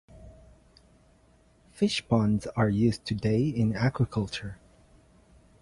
Fish 1.69 2.03
ponds 2.07 2.47
are 2.55 2.69
used 2.69 3.05
today 3.05 3.47
in 3.49 3.73
aquaculture. 3.73 4.55